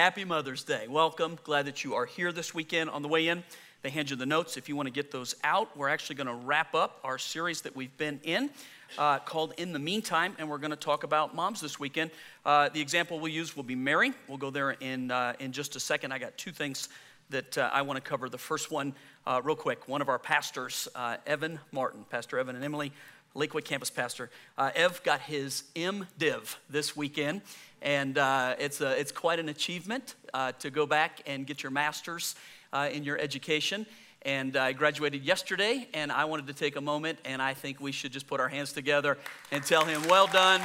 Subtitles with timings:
[0.00, 0.86] Happy Mother's Day.
[0.88, 1.38] Welcome.
[1.44, 3.44] Glad that you are here this weekend on the way in.
[3.82, 5.76] They hand you the notes if you want to get those out.
[5.76, 8.48] We're actually going to wrap up our series that we've been in
[8.96, 12.12] uh, called In the Meantime, and we're going to talk about moms this weekend.
[12.46, 14.14] Uh, the example we'll use will be Mary.
[14.26, 16.12] We'll go there in, uh, in just a second.
[16.12, 16.88] I got two things
[17.28, 18.30] that uh, I want to cover.
[18.30, 18.94] The first one,
[19.26, 22.90] uh, real quick, one of our pastors, uh, Evan Martin, Pastor Evan and Emily,
[23.34, 24.30] Lakewood campus pastor.
[24.58, 27.42] Ev got his MDiv this weekend,
[27.82, 28.16] and
[28.58, 30.14] it's, a, it's quite an achievement
[30.58, 32.34] to go back and get your master's
[32.72, 33.86] uh, in your education.
[34.22, 37.90] And I graduated yesterday, and I wanted to take a moment, and I think we
[37.90, 39.16] should just put our hands together
[39.50, 40.60] and tell him, well done.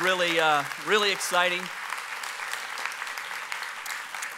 [0.00, 1.60] Really, uh, really exciting.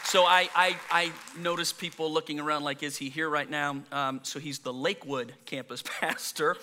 [0.04, 3.76] So I, I, I notice people looking around like, is he here right now?
[3.92, 6.56] Um, so he's the Lakewood campus pastor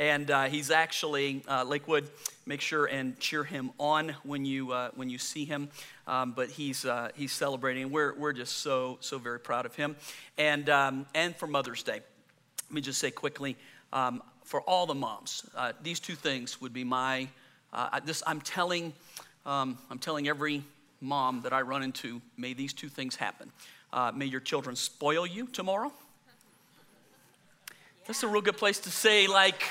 [0.00, 2.08] and uh, he's actually uh, Lakewood.
[2.46, 5.68] Make sure and cheer him on when you uh, when you see him.
[6.06, 7.92] Um, but he's uh, he's celebrating.
[7.92, 9.94] We're we're just so so very proud of him.
[10.38, 13.56] And um, and for Mother's Day, let me just say quickly
[13.92, 17.28] um, for all the moms, uh, these two things would be my.
[17.72, 18.94] Uh, this I'm telling
[19.44, 20.64] um, I'm telling every
[21.02, 22.22] mom that I run into.
[22.38, 23.52] May these two things happen.
[24.14, 25.92] may your children spoil you tomorrow.
[28.06, 29.62] That's a real good place to say like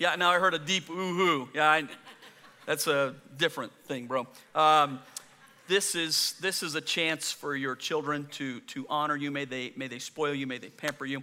[0.00, 1.50] Yeah, now I heard a deep ooh-hoo.
[1.52, 1.84] Yeah, I,
[2.64, 4.26] that's a different thing, bro.
[4.54, 5.00] Um,
[5.68, 9.30] this is this is a chance for your children to to honor you.
[9.30, 10.46] May they may they spoil you.
[10.46, 11.22] May they pamper you.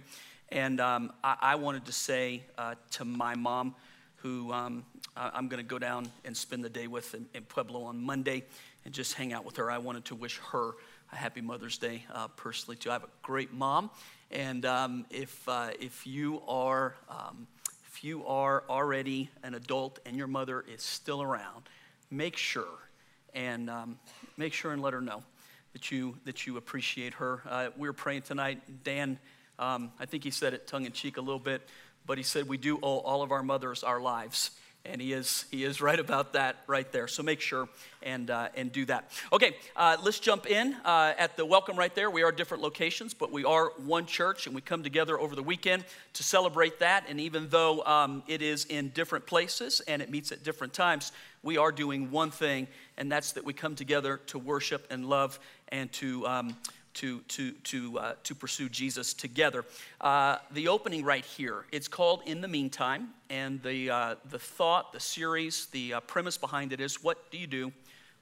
[0.50, 3.74] And um, I, I, wanted to say uh, to my mom,
[4.18, 4.84] who um,
[5.16, 8.44] I'm going to go down and spend the day with in, in, Pueblo on Monday,
[8.84, 9.72] and just hang out with her.
[9.72, 10.74] I wanted to wish her
[11.12, 12.90] a happy Mother's Day uh, personally too.
[12.90, 13.90] I have a great mom,
[14.30, 17.48] and um, if uh, if you are um,
[17.98, 21.68] if you are already an adult and your mother is still around,
[22.12, 22.78] make sure
[23.34, 23.98] and um,
[24.36, 25.20] make sure and let her know
[25.72, 27.42] that you that you appreciate her.
[27.48, 28.62] Uh, we are praying tonight.
[28.84, 29.18] Dan,
[29.58, 31.68] um, I think he said it tongue in cheek a little bit,
[32.06, 34.52] but he said we do owe all of our mothers our lives
[34.90, 37.08] and he is he is right about that right there.
[37.08, 37.68] So make sure
[38.02, 39.10] and uh, and do that.
[39.32, 42.10] Okay uh, let's jump in uh, at the welcome right there.
[42.10, 45.42] We are different locations but we are one church and we come together over the
[45.42, 45.84] weekend
[46.14, 47.04] to celebrate that.
[47.08, 51.12] And even though um, it is in different places and it meets at different times
[51.42, 52.66] we are doing one thing
[52.96, 55.38] and that's that we come together to worship and love
[55.68, 56.56] and to um,
[56.98, 59.64] to, to, to, uh, to pursue Jesus together.
[60.00, 64.92] Uh, the opening right here, it's called In the Meantime, and the, uh, the thought,
[64.92, 67.72] the series, the uh, premise behind it is what do you do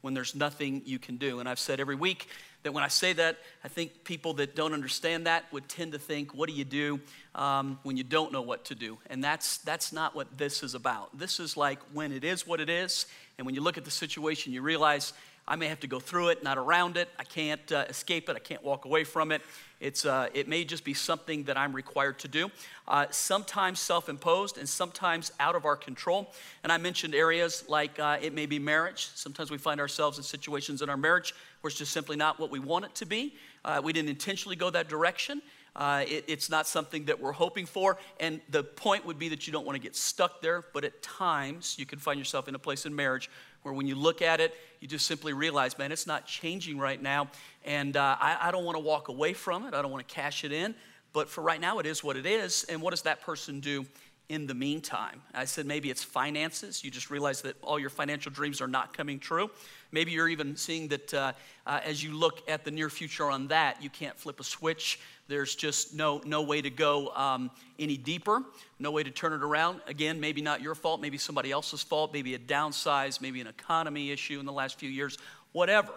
[0.02, 1.40] when there's nothing you can do?
[1.40, 2.28] And I've said every week
[2.64, 5.98] that when I say that, I think people that don't understand that would tend to
[5.98, 7.00] think, what do you do
[7.34, 8.98] um, when you don't know what to do?
[9.08, 11.16] And that's, that's not what this is about.
[11.16, 13.06] This is like when it is what it is,
[13.38, 15.14] and when you look at the situation, you realize
[15.48, 17.08] I may have to go through it, not around it.
[17.20, 18.34] I can't uh, escape it.
[18.34, 19.42] I can't walk away from it.
[19.78, 22.50] It's, uh, it may just be something that I'm required to do.
[22.88, 26.32] Uh, sometimes self imposed and sometimes out of our control.
[26.64, 29.10] And I mentioned areas like uh, it may be marriage.
[29.14, 32.50] Sometimes we find ourselves in situations in our marriage where it's just simply not what
[32.50, 33.34] we want it to be.
[33.64, 35.42] Uh, we didn't intentionally go that direction.
[35.76, 37.98] Uh, it, it's not something that we're hoping for.
[38.18, 41.02] And the point would be that you don't want to get stuck there, but at
[41.02, 43.30] times you can find yourself in a place in marriage
[43.66, 47.02] where when you look at it, you just simply realize, man, it's not changing right
[47.02, 47.28] now.
[47.64, 49.74] And uh, I, I don't want to walk away from it.
[49.74, 50.72] I don't want to cash it in.
[51.12, 52.64] But for right now, it is what it is.
[52.68, 53.84] And what does that person do
[54.28, 55.20] in the meantime?
[55.34, 56.84] I said maybe it's finances.
[56.84, 59.50] You just realize that all your financial dreams are not coming true.
[59.90, 61.32] Maybe you're even seeing that uh,
[61.66, 65.00] uh, as you look at the near future on that, you can't flip a switch
[65.28, 68.42] there's just no, no way to go um, any deeper,
[68.78, 69.80] no way to turn it around.
[69.86, 74.10] Again, maybe not your fault, maybe somebody else's fault, maybe a downsize, maybe an economy
[74.10, 75.18] issue in the last few years,
[75.52, 75.92] whatever.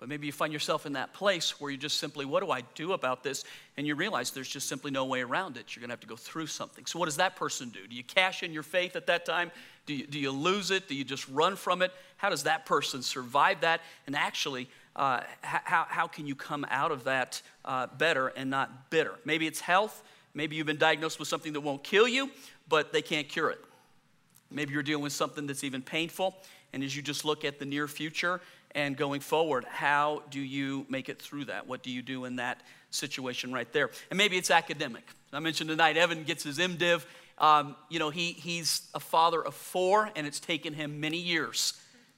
[0.00, 2.62] But maybe you find yourself in that place where you just simply, what do I
[2.74, 3.44] do about this?
[3.76, 5.74] And you realize there's just simply no way around it.
[5.74, 6.84] You're going to have to go through something.
[6.84, 7.86] So, what does that person do?
[7.86, 9.50] Do you cash in your faith at that time?
[9.86, 10.88] Do you, do you lose it?
[10.88, 11.92] Do you just run from it?
[12.16, 16.92] How does that person survive that and actually uh, how, how can you come out
[16.92, 19.14] of that uh, better and not bitter?
[19.24, 20.02] Maybe it's health.
[20.34, 22.30] Maybe you've been diagnosed with something that won't kill you,
[22.68, 23.60] but they can't cure it.
[24.50, 26.36] Maybe you're dealing with something that's even painful.
[26.72, 28.40] And as you just look at the near future
[28.72, 31.66] and going forward, how do you make it through that?
[31.66, 33.90] What do you do in that situation right there?
[34.10, 35.04] And maybe it's academic.
[35.32, 37.04] I mentioned tonight, Evan gets his MDiv.
[37.38, 41.74] Um, you know, he, he's a father of four, and it's taken him many years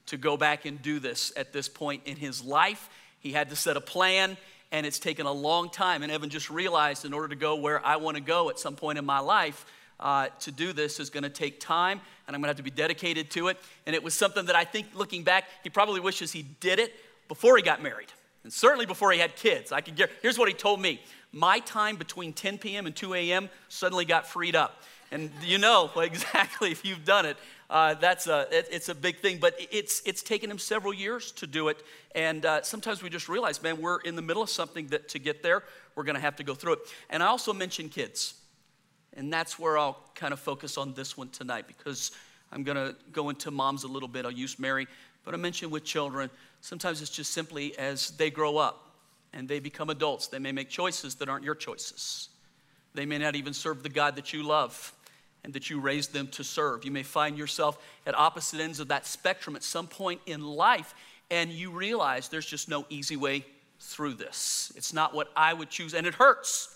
[0.07, 2.89] to go back and do this at this point in his life.
[3.19, 4.37] He had to set a plan,
[4.71, 6.03] and it's taken a long time.
[6.03, 8.75] And Evan just realized in order to go where I want to go at some
[8.75, 9.65] point in my life,
[9.99, 12.63] uh, to do this is going to take time, and I'm going to have to
[12.63, 13.57] be dedicated to it.
[13.85, 16.93] And it was something that I think, looking back, he probably wishes he did it
[17.27, 18.11] before he got married,
[18.43, 19.71] and certainly before he had kids.
[19.71, 21.01] I could get, here's what he told me:
[21.31, 22.85] my time between 10 p.m.
[22.85, 23.49] and 2 a.m.
[23.69, 24.83] suddenly got freed up.
[25.11, 27.37] And you know exactly if you've done it.
[27.69, 31.31] Uh, that's a, it, it's a big thing, but it's, it's taken him several years
[31.33, 31.83] to do it.
[32.15, 35.19] And uh, sometimes we just realize, man, we're in the middle of something that to
[35.19, 35.63] get there,
[35.95, 36.79] we're going to have to go through it.
[37.09, 38.35] And I also mentioned kids.
[39.13, 42.11] And that's where I'll kind of focus on this one tonight because
[42.51, 44.25] I'm going to go into moms a little bit.
[44.25, 44.87] I'll use Mary,
[45.25, 46.29] but I mentioned with children,
[46.61, 48.95] sometimes it's just simply as they grow up
[49.33, 52.29] and they become adults, they may make choices that aren't your choices.
[52.93, 54.93] They may not even serve the God that you love
[55.47, 56.83] and that you raised them to serve.
[56.83, 60.93] You may find yourself at opposite ends of that spectrum at some point in life,
[61.31, 63.45] and you realize there's just no easy way
[63.79, 64.73] through this.
[64.75, 66.75] It's not what I would choose, and it hurts.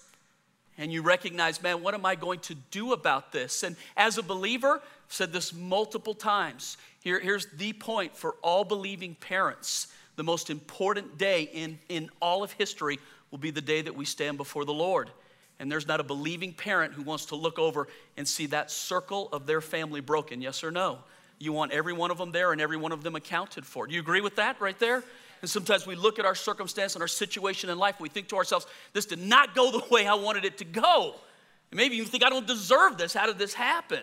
[0.78, 3.64] And you recognize, man, what am I going to do about this?
[3.64, 6.78] And as a believer, I've said this multiple times.
[7.04, 12.42] Here, here's the point for all believing parents the most important day in, in all
[12.42, 13.00] of history
[13.32, 15.10] will be the day that we stand before the Lord
[15.62, 17.88] and there's not a believing parent who wants to look over
[18.18, 20.98] and see that circle of their family broken, yes or no?
[21.38, 23.86] You want every one of them there and every one of them accounted for.
[23.86, 25.04] Do you agree with that right there?
[25.42, 28.38] And sometimes we look at our circumstance and our situation in life, we think to
[28.38, 31.14] ourselves, this did not go the way I wanted it to go.
[31.70, 33.14] And maybe you think, I don't deserve this.
[33.14, 34.02] How did this happen?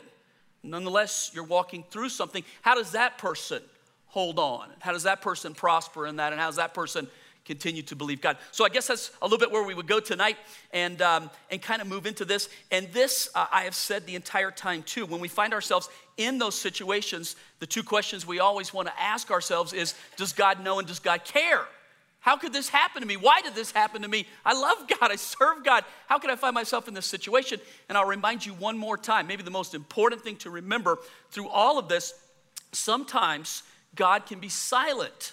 [0.62, 2.44] Nonetheless, you're walking through something.
[2.62, 3.62] How does that person
[4.06, 4.68] hold on?
[4.78, 6.32] How does that person prosper in that?
[6.32, 7.08] And how does that person
[7.48, 8.36] continue to believe God.
[8.52, 10.36] So I guess that's a little bit where we would go tonight
[10.70, 12.50] and, um, and kind of move into this.
[12.70, 15.06] And this, uh, I have said the entire time too.
[15.06, 19.30] When we find ourselves in those situations, the two questions we always want to ask
[19.30, 21.66] ourselves is Does God know and does God care?
[22.20, 23.16] How could this happen to me?
[23.16, 24.26] Why did this happen to me?
[24.44, 25.10] I love God.
[25.10, 25.84] I serve God.
[26.06, 27.60] How could I find myself in this situation?
[27.88, 30.98] And I'll remind you one more time, maybe the most important thing to remember
[31.30, 32.12] through all of this
[32.72, 33.62] sometimes
[33.94, 35.32] God can be silent.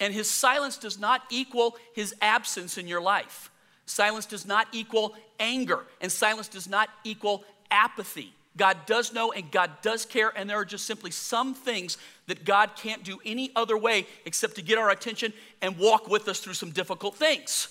[0.00, 3.50] And his silence does not equal his absence in your life.
[3.86, 8.32] Silence does not equal anger, and silence does not equal apathy.
[8.56, 12.44] God does know and God does care, and there are just simply some things that
[12.44, 16.40] God can't do any other way except to get our attention and walk with us
[16.40, 17.68] through some difficult things.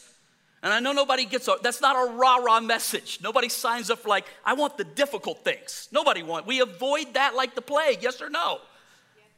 [0.63, 3.19] And I know nobody gets a, that's not a rah rah message.
[3.21, 5.89] Nobody signs up for, like, I want the difficult things.
[5.91, 6.47] Nobody wants.
[6.47, 8.59] We avoid that like the plague, yes or no?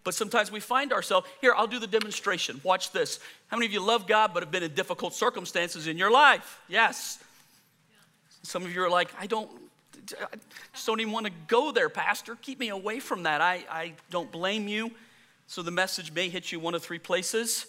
[0.07, 2.61] But sometimes we find ourselves, here, I'll do the demonstration.
[2.63, 3.19] Watch this.
[3.47, 6.61] How many of you love God but have been in difficult circumstances in your life?
[6.69, 7.21] Yes.
[8.41, 9.51] Some of you are like, I don't,
[10.17, 10.37] I
[10.71, 12.37] just don't even want to go there, Pastor.
[12.41, 13.41] Keep me away from that.
[13.41, 14.91] I, I don't blame you.
[15.47, 17.65] So the message may hit you one of three places.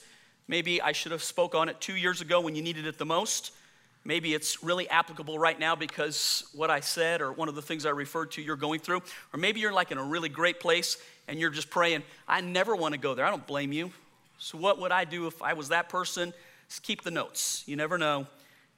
[0.47, 3.05] Maybe I should have spoke on it two years ago when you needed it the
[3.05, 3.51] most.
[4.09, 7.85] Maybe it's really applicable right now because what I said or one of the things
[7.85, 9.03] I referred to you're going through.
[9.35, 10.97] Or maybe you're like in a really great place
[11.29, 13.27] and you're just praying, I never want to go there.
[13.27, 13.93] I don't blame you.
[14.39, 16.33] So, what would I do if I was that person?
[16.71, 17.65] Just keep the notes.
[17.67, 18.27] You never know.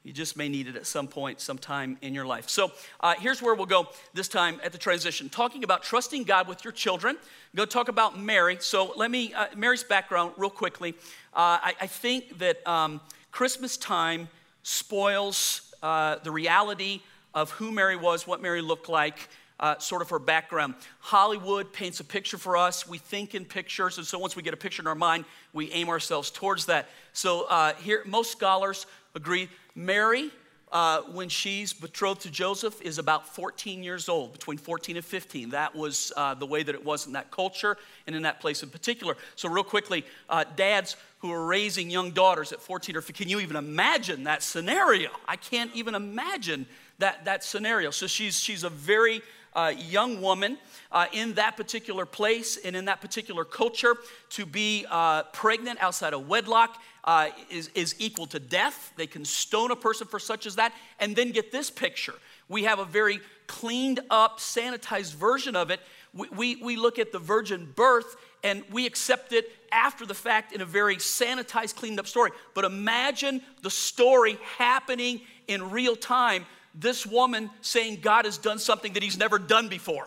[0.02, 2.48] You just may need it at some point, sometime in your life.
[2.48, 6.48] So, uh, here's where we'll go this time at the transition talking about trusting God
[6.48, 7.16] with your children.
[7.54, 8.56] Go talk about Mary.
[8.58, 10.94] So, let me, uh, Mary's background, real quickly.
[11.32, 14.28] Uh, I, I, think that um, Christmas time
[14.62, 17.00] spoils uh, the reality
[17.34, 19.28] of who Mary was, what Mary looked like
[19.60, 20.74] uh, sort of her background.
[21.00, 22.88] Hollywood paints a picture for us.
[22.88, 25.70] We think in pictures, and so once we get a picture in our mind, we
[25.72, 26.88] aim ourselves towards that.
[27.12, 30.30] So uh, here, most scholars agree Mary,
[30.72, 35.50] uh, when she's betrothed to Joseph, is about 14 years old, between 14 and 15.
[35.50, 38.62] That was uh, the way that it was in that culture and in that place
[38.62, 39.16] in particular.
[39.36, 43.30] So, real quickly, uh, dads who are raising young daughters at 14 or 15, can
[43.30, 45.10] you even imagine that scenario?
[45.26, 46.66] I can't even imagine
[46.98, 47.90] that, that scenario.
[47.90, 49.22] So, she's, she's a very
[49.54, 50.58] uh, young woman
[50.92, 53.96] uh, in that particular place and in that particular culture
[54.30, 58.92] to be uh, pregnant outside of wedlock uh, is, is equal to death.
[58.96, 60.72] They can stone a person for such as that.
[60.98, 62.14] And then get this picture.
[62.48, 65.80] We have a very cleaned up, sanitized version of it.
[66.12, 70.52] We, we, we look at the virgin birth and we accept it after the fact
[70.52, 72.30] in a very sanitized, cleaned up story.
[72.54, 78.92] But imagine the story happening in real time this woman saying God has done something
[78.94, 80.06] that he's never done before.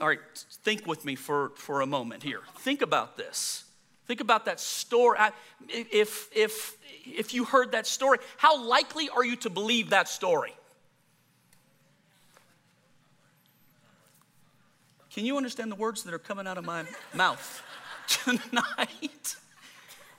[0.00, 0.20] All right,
[0.62, 2.40] think with me for, for a moment here.
[2.58, 3.64] Think about this.
[4.06, 5.18] Think about that story.
[5.68, 10.54] If, if, if you heard that story, how likely are you to believe that story?
[15.12, 17.62] Can you understand the words that are coming out of my mouth
[18.08, 19.36] tonight?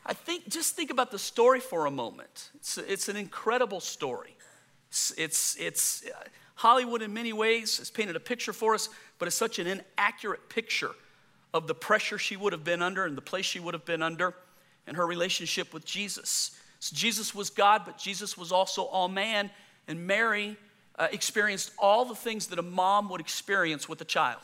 [0.07, 2.51] I think, just think about the story for a moment.
[2.55, 4.37] It's, it's an incredible story.
[4.89, 6.23] It's, it's, it's uh,
[6.55, 8.87] Hollywood in many ways has painted a picture for us,
[9.19, 10.91] but it's such an inaccurate picture
[11.53, 14.01] of the pressure she would have been under and the place she would have been
[14.01, 14.33] under
[14.87, 16.51] and her relationship with Jesus.
[16.79, 19.49] So Jesus was God, but Jesus was also all man,
[19.89, 20.55] and Mary
[20.97, 24.41] uh, experienced all the things that a mom would experience with a child.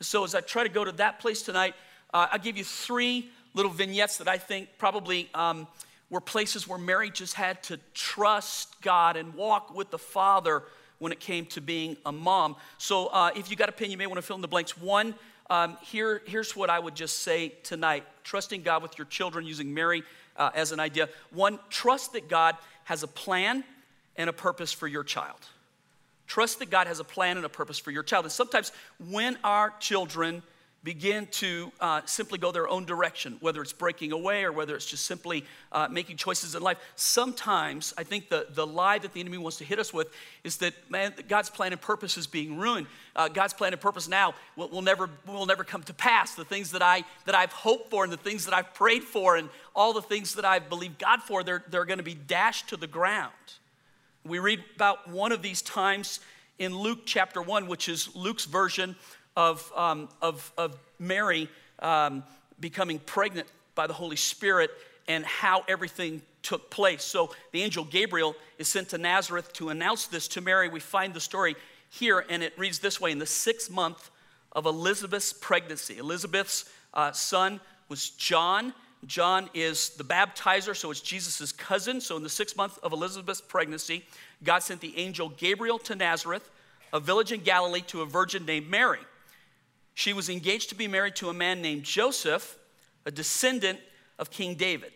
[0.00, 1.74] So, as I try to go to that place tonight,
[2.14, 5.66] uh, I'll give you three little vignettes that I think probably um,
[6.08, 10.62] were places where Mary just had to trust God and walk with the Father
[10.98, 12.56] when it came to being a mom.
[12.78, 14.76] So, uh, if you got a pen, you may want to fill in the blanks.
[14.76, 15.14] One,
[15.48, 19.74] um, here, here's what I would just say tonight trusting God with your children, using
[19.74, 20.02] Mary
[20.36, 21.08] uh, as an idea.
[21.30, 23.64] One, trust that God has a plan
[24.16, 25.38] and a purpose for your child.
[26.26, 28.24] Trust that God has a plan and a purpose for your child.
[28.24, 28.70] And sometimes
[29.08, 30.42] when our children
[30.82, 34.86] begin to uh, simply go their own direction, whether it's breaking away or whether it's
[34.86, 36.78] just simply uh, making choices in life.
[36.96, 40.08] Sometimes I think the, the lie that the enemy wants to hit us with
[40.42, 42.86] is that, man, God's plan and purpose is being ruined.
[43.14, 46.34] Uh, God's plan and purpose now will, will, never, will never come to pass.
[46.34, 49.36] The things that, I, that I've hoped for and the things that I've prayed for
[49.36, 52.70] and all the things that I've believed God for, they're, they're going to be dashed
[52.70, 53.32] to the ground.
[54.24, 56.20] We read about one of these times
[56.58, 58.96] in Luke chapter 1, which is Luke's version
[59.36, 62.22] of, um, of, of Mary um,
[62.60, 64.70] becoming pregnant by the Holy Spirit
[65.08, 67.02] and how everything took place.
[67.02, 70.68] So the angel Gabriel is sent to Nazareth to announce this to Mary.
[70.68, 71.56] We find the story
[71.90, 74.10] here, and it reads this way In the sixth month
[74.52, 78.72] of Elizabeth's pregnancy, Elizabeth's uh, son was John.
[79.06, 82.00] John is the baptizer, so it's Jesus' cousin.
[82.00, 84.04] So in the sixth month of Elizabeth's pregnancy,
[84.44, 86.50] God sent the angel Gabriel to Nazareth,
[86.92, 88.98] a village in Galilee, to a virgin named Mary.
[90.00, 92.56] She was engaged to be married to a man named Joseph,
[93.04, 93.78] a descendant
[94.18, 94.92] of King David.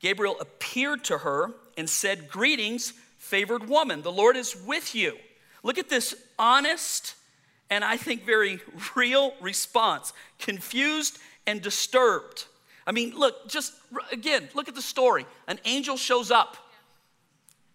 [0.00, 5.16] Gabriel appeared to her and said, Greetings, favored woman, the Lord is with you.
[5.62, 7.14] Look at this honest
[7.70, 8.58] and I think very
[8.96, 12.46] real response confused and disturbed.
[12.84, 13.72] I mean, look, just
[14.10, 15.24] again, look at the story.
[15.46, 16.56] An angel shows up,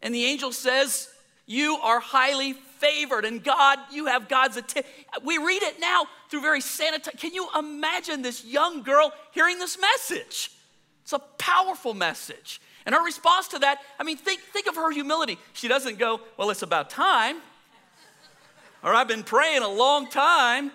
[0.02, 1.08] and the angel says,
[1.46, 4.90] You are highly favored, and God, you have God's attention.
[5.24, 7.20] We read it now through very sanitized.
[7.20, 10.52] Can you imagine this young girl hearing this message?
[11.04, 12.62] It's a powerful message.
[12.86, 15.38] And her response to that, I mean, think, think of her humility.
[15.54, 17.38] She doesn't go, Well, it's about time,
[18.84, 20.72] or I've been praying a long time,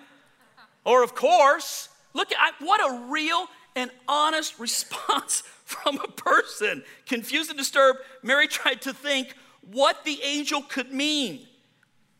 [0.85, 1.89] or of course.
[2.13, 6.83] Look at what a real and honest response from a person.
[7.07, 9.35] Confused and disturbed, Mary tried to think
[9.71, 11.47] what the angel could mean.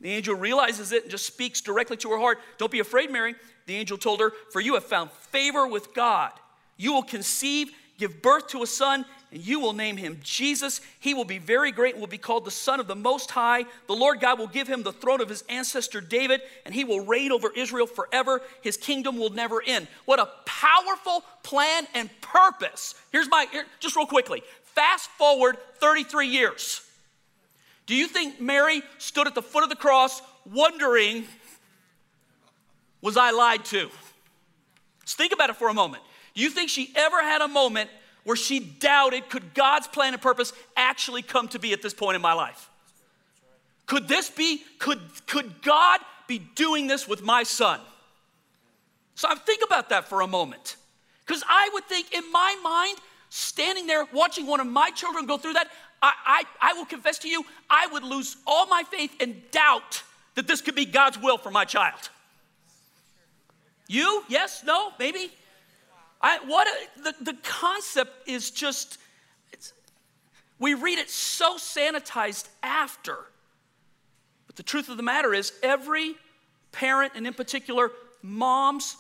[0.04, 2.40] The angel realizes it and just speaks directly to her heart.
[2.58, 3.36] Don't be afraid, Mary.
[3.68, 6.34] The angel told her, For you have found favor with God.
[6.76, 10.82] You will conceive, give birth to a son, and you will name him Jesus.
[11.00, 13.64] He will be very great and will be called the Son of the Most High.
[13.88, 17.06] The Lord God will give him the throne of his ancestor David, and he will
[17.06, 18.42] reign over Israel forever.
[18.62, 19.88] His kingdom will never end.
[20.04, 22.94] What a powerful plan and purpose.
[23.14, 24.44] Here's my, here, just real quickly
[24.76, 26.82] fast forward 33 years.
[27.94, 30.20] Do you think Mary stood at the foot of the cross
[30.52, 31.26] wondering,
[33.04, 33.88] was I lied to?
[35.06, 36.02] Just think about it for a moment.
[36.34, 37.92] Do you think she ever had a moment
[38.24, 42.16] where she doubted, could God's plan and purpose actually come to be at this point
[42.16, 42.68] in my life?
[43.86, 47.80] Could this be, could, could God be doing this with my son?
[49.14, 50.78] So I think about that for a moment.
[51.28, 52.98] Because I would think in my mind,
[53.30, 55.68] standing there watching one of my children go through that,
[56.04, 60.04] I, I, I will confess to you, I would lose all my faith and doubt
[60.36, 62.10] that this could be God's will for my child.
[63.88, 64.24] You?
[64.28, 64.64] Yes?
[64.66, 64.92] No?
[65.00, 65.32] Maybe?
[66.22, 68.98] I, what a, the, the concept is just,
[70.60, 73.18] we read it so sanitized after.
[74.48, 76.16] But the truth of the matter is, every
[76.74, 77.92] parent, and in particular,
[78.22, 78.98] moms,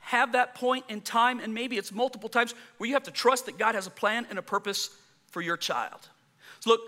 [0.00, 3.46] have that point in time, and maybe it's multiple times, where you have to trust
[3.46, 4.90] that God has a plan and a purpose
[5.28, 6.08] for your child.
[6.66, 6.80] Look,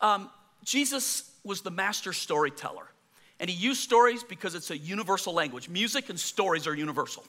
[0.00, 0.30] um,
[0.64, 2.86] Jesus was the master storyteller.
[3.38, 5.68] And he used stories because it's a universal language.
[5.68, 7.24] Music and stories are universal.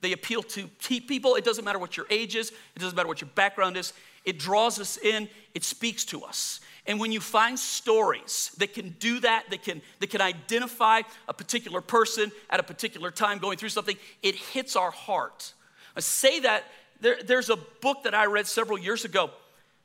[0.00, 1.34] They appeal to people.
[1.34, 3.92] It doesn't matter what your age is, it doesn't matter what your background is.
[4.24, 6.60] It draws us in, it speaks to us.
[6.86, 11.34] And when you find stories that can do that, that can, that can identify a
[11.34, 15.54] particular person at a particular time going through something, it hits our heart.
[15.96, 16.64] I say that
[17.00, 19.30] there, there's a book that I read several years ago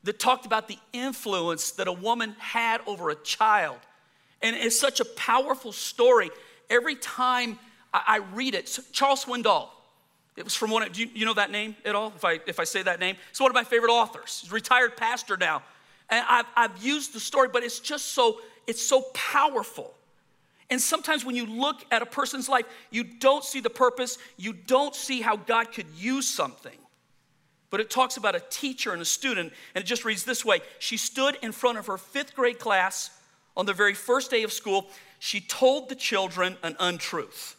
[0.03, 3.77] that talked about the influence that a woman had over a child.
[4.41, 6.29] And it's such a powerful story.
[6.69, 7.57] Every time
[7.93, 9.69] I, read it, Charles Swindoll,
[10.35, 12.11] it was from one, do you, you, know that name at all?
[12.15, 14.39] If I, if I say that name, it's one of my favorite authors.
[14.41, 15.61] He's retired pastor now.
[16.09, 19.93] And I've, I've used the story, but it's just so, it's so powerful.
[20.69, 24.53] And sometimes when you look at a person's life, you don't see the purpose, you
[24.53, 26.77] don't see how God could use something.
[27.73, 30.59] But it talks about a teacher and a student, and it just reads this way
[30.77, 33.09] She stood in front of her fifth grade class
[33.57, 34.91] on the very first day of school.
[35.17, 37.55] She told the children an untruth.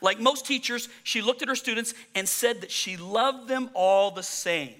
[0.00, 4.12] Like most teachers, she looked at her students and said that she loved them all
[4.12, 4.76] the same.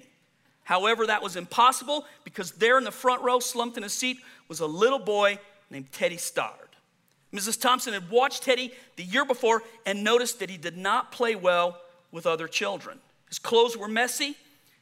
[0.63, 4.61] However, that was impossible because there in the front row, slumped in a seat, was
[4.61, 5.37] a little boy
[5.69, 6.69] named Teddy Stoddard.
[7.33, 7.59] Mrs.
[7.59, 11.77] Thompson had watched Teddy the year before and noticed that he did not play well
[12.09, 12.99] with other children.
[13.27, 14.37] His clothes were messy,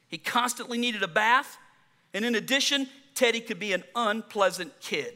[0.10, 1.58] he constantly needed a bath,
[2.13, 5.14] and in addition, Teddy could be an unpleasant kid.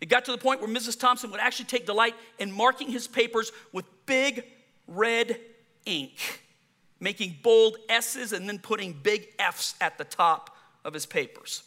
[0.00, 0.98] It got to the point where Mrs.
[0.98, 4.44] Thompson would actually take delight in marking his papers with big
[4.86, 5.40] red
[5.84, 6.42] ink,
[7.00, 11.62] making bold S's and then putting big F's at the top of his papers.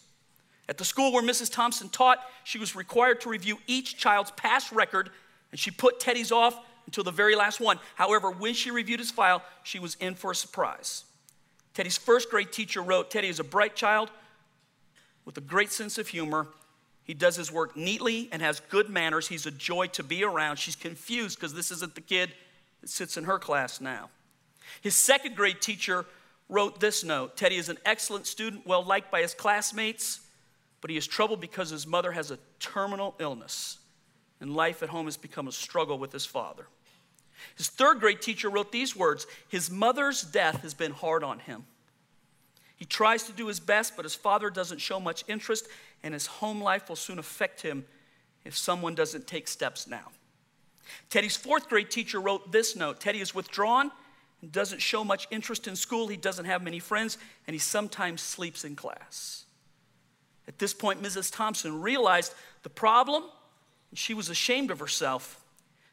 [0.69, 1.51] At the school where Mrs.
[1.51, 5.09] Thompson taught, she was required to review each child's past record,
[5.51, 7.79] and she put Teddy's off until the very last one.
[7.95, 11.05] However, when she reviewed his file, she was in for a surprise.
[11.77, 14.09] Teddy's first grade teacher wrote Teddy is a bright child
[15.25, 16.47] with a great sense of humor
[17.03, 19.27] he does his work neatly and has good manners.
[19.27, 20.55] He's a joy to be around.
[20.55, 22.33] She's confused because this isn't the kid
[22.81, 24.09] that sits in her class now.
[24.81, 26.05] His second grade teacher
[26.49, 30.21] wrote this note Teddy is an excellent student, well liked by his classmates,
[30.81, 33.77] but he is troubled because his mother has a terminal illness,
[34.41, 36.65] and life at home has become a struggle with his father.
[37.55, 41.65] His third grade teacher wrote these words His mother's death has been hard on him.
[42.75, 45.67] He tries to do his best, but his father doesn't show much interest,
[46.03, 47.85] and his home life will soon affect him
[48.45, 50.11] if someone doesn't take steps now.
[51.09, 53.91] Teddy's fourth grade teacher wrote this note Teddy is withdrawn
[54.41, 56.07] and doesn't show much interest in school.
[56.07, 59.45] He doesn't have many friends, and he sometimes sleeps in class.
[60.47, 61.33] At this point, Mrs.
[61.33, 63.23] Thompson realized the problem,
[63.89, 65.43] and she was ashamed of herself.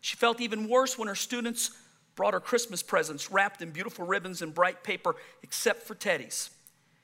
[0.04, 1.70] She felt even worse when her students
[2.14, 6.50] brought her Christmas presents wrapped in beautiful ribbons and bright paper, except for Teddy's.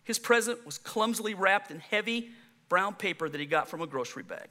[0.04, 2.28] His present was clumsily wrapped in heavy
[2.68, 4.48] brown paper that he got from a grocery bag.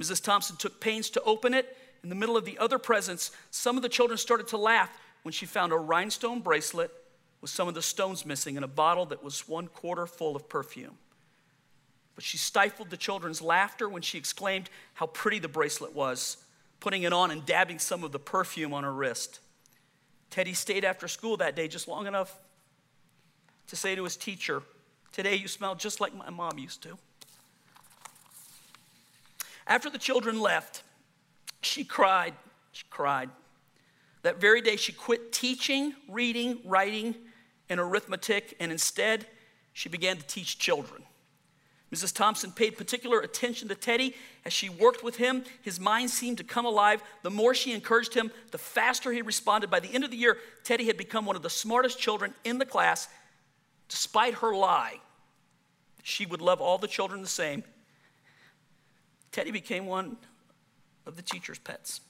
[0.00, 0.22] Mrs.
[0.22, 1.76] Thompson took pains to open it.
[2.04, 5.32] In the middle of the other presents, some of the children started to laugh when
[5.32, 6.92] she found a rhinestone bracelet
[7.40, 10.48] with some of the stones missing and a bottle that was one quarter full of
[10.48, 10.98] perfume.
[12.14, 16.36] But she stifled the children's laughter when she exclaimed how pretty the bracelet was,
[16.82, 19.38] putting it on and dabbing some of the perfume on her wrist.
[20.30, 22.36] Teddy stayed after school that day just long enough
[23.68, 24.64] to say to his teacher,
[25.12, 26.98] Today you smell just like my mom used to.
[29.64, 30.82] After the children left,
[31.60, 32.34] she cried.
[32.72, 33.30] She cried.
[34.22, 37.14] That very day, she quit teaching, reading, writing,
[37.68, 39.26] and arithmetic, and instead,
[39.72, 41.04] she began to teach children.
[41.92, 42.14] Mrs.
[42.14, 44.14] Thompson paid particular attention to Teddy
[44.46, 45.44] as she worked with him.
[45.60, 47.02] His mind seemed to come alive.
[47.22, 49.70] The more she encouraged him, the faster he responded.
[49.70, 52.58] By the end of the year, Teddy had become one of the smartest children in
[52.58, 53.08] the class
[53.92, 55.00] Despite her lie,
[56.02, 57.62] she would love all the children the same.
[59.32, 60.16] Teddy became one
[61.04, 62.00] of the teacher's pets.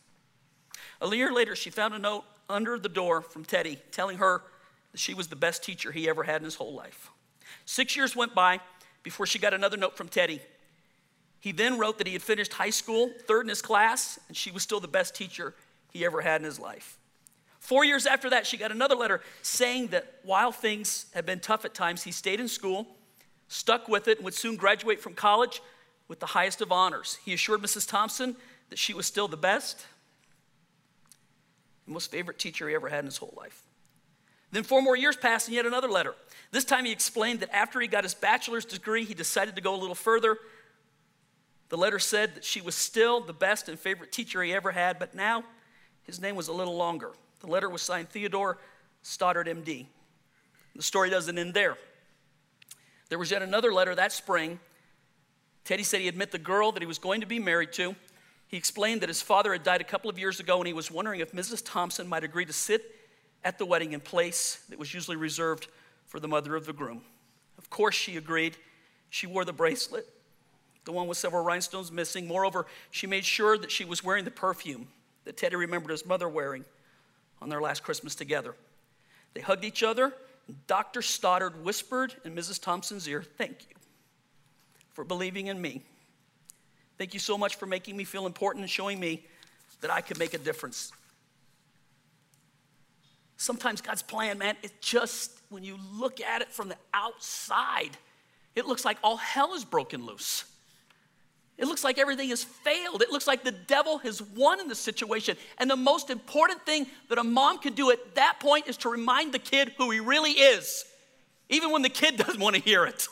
[1.00, 4.42] A year later, she found a note under the door from Teddy telling her
[4.92, 7.10] that she was the best teacher he ever had in his whole life.
[7.64, 8.60] Six years went by
[9.02, 10.40] before she got another note from Teddy.
[11.40, 14.50] He then wrote that he had finished high school, third in his class, and she
[14.50, 15.54] was still the best teacher
[15.90, 16.98] he ever had in his life.
[17.58, 21.64] Four years after that, she got another letter saying that while things had been tough
[21.64, 22.86] at times, he stayed in school,
[23.48, 25.62] stuck with it, and would soon graduate from college
[26.08, 27.18] with the highest of honors.
[27.24, 27.88] He assured Mrs.
[27.88, 28.36] Thompson
[28.70, 29.86] that she was still the best,
[31.86, 33.62] the most favorite teacher he ever had in his whole life.
[34.52, 36.14] Then four more years passed, and yet another letter.
[36.50, 39.74] This time he explained that after he got his bachelor's degree, he decided to go
[39.74, 40.36] a little further.
[41.70, 44.98] The letter said that she was still the best and favorite teacher he ever had,
[44.98, 45.42] but now
[46.02, 47.12] his name was a little longer.
[47.40, 48.58] The letter was signed Theodore
[49.00, 49.86] Stoddard, MD.
[50.76, 51.78] The story doesn't end there.
[53.08, 54.60] There was yet another letter that spring.
[55.64, 57.96] Teddy said he had met the girl that he was going to be married to.
[58.48, 60.90] He explained that his father had died a couple of years ago and he was
[60.90, 61.62] wondering if Mrs.
[61.64, 62.82] Thompson might agree to sit
[63.44, 65.68] at the wedding in place that was usually reserved
[66.06, 67.02] for the mother of the groom.
[67.58, 68.56] Of course, she agreed.
[69.10, 70.08] She wore the bracelet,
[70.84, 72.26] the one with several rhinestones missing.
[72.26, 74.88] Moreover, she made sure that she was wearing the perfume
[75.24, 76.64] that Teddy remembered his mother wearing
[77.40, 78.54] on their last Christmas together.
[79.34, 80.12] They hugged each other,
[80.46, 81.02] and Dr.
[81.02, 82.60] Stoddard whispered in Mrs.
[82.60, 83.76] Thompson's ear, Thank you
[84.92, 85.82] for believing in me.
[86.98, 89.24] Thank you so much for making me feel important and showing me
[89.80, 90.92] that I could make a difference.
[93.42, 97.90] Sometimes God's plan, man, it just, when you look at it from the outside,
[98.54, 100.44] it looks like all hell is broken loose.
[101.58, 103.02] It looks like everything has failed.
[103.02, 105.36] It looks like the devil has won in the situation.
[105.58, 108.88] And the most important thing that a mom can do at that point is to
[108.88, 110.84] remind the kid who he really is,
[111.48, 113.08] even when the kid doesn't want to hear it.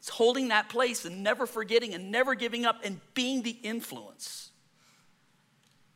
[0.00, 4.50] It's holding that place and never forgetting and never giving up and being the influence.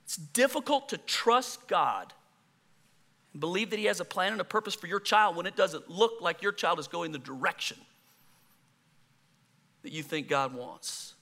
[0.07, 2.15] It's difficult to trust God
[3.39, 5.89] believe that He has a plan and a purpose for your child when it doesn't
[5.89, 7.77] look like your child is going the direction
[9.83, 11.15] that you think God wants.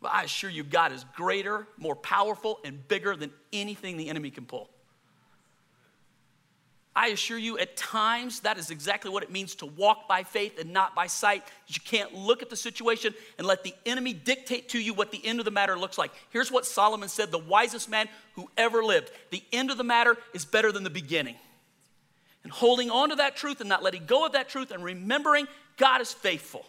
[0.00, 4.30] But I assure you, God is greater, more powerful, and bigger than anything the enemy
[4.30, 4.70] can pull.
[6.98, 10.58] I assure you, at times, that is exactly what it means to walk by faith
[10.58, 11.44] and not by sight.
[11.68, 15.24] You can't look at the situation and let the enemy dictate to you what the
[15.24, 16.10] end of the matter looks like.
[16.30, 20.16] Here's what Solomon said the wisest man who ever lived the end of the matter
[20.34, 21.36] is better than the beginning.
[22.42, 25.46] And holding on to that truth and not letting go of that truth and remembering
[25.76, 26.66] God is faithful.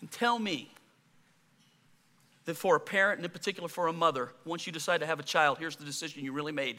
[0.00, 0.72] And tell me
[2.46, 5.20] that for a parent, and in particular for a mother, once you decide to have
[5.20, 6.78] a child, here's the decision you really made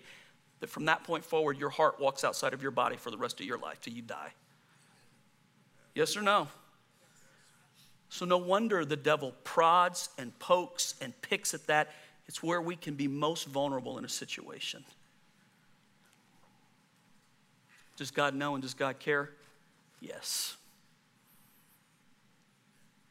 [0.59, 3.39] that from that point forward, your heart walks outside of your body for the rest
[3.39, 4.31] of your life till you die?
[5.95, 6.47] Yes or no?
[8.09, 11.91] So, no wonder the devil prods and pokes and picks at that.
[12.27, 14.83] It's where we can be most vulnerable in a situation.
[17.97, 19.29] Does God know and does God care?
[19.99, 20.55] Yes.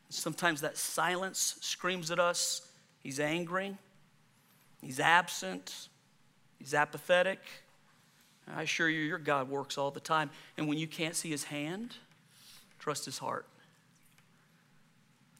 [0.09, 2.63] Sometimes that silence screams at us.
[3.01, 3.77] He's angry,
[4.81, 5.89] he's absent,
[6.59, 7.39] He's apathetic.
[8.55, 10.31] I assure you, your God works all the time.
[10.57, 11.95] And when you can't see his hand,
[12.79, 13.47] trust his heart.